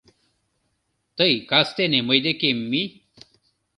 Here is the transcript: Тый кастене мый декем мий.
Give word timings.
Тый 1.17 1.33
кастене 1.49 1.99
мый 2.07 2.19
декем 2.25 2.57
мий. 2.71 2.89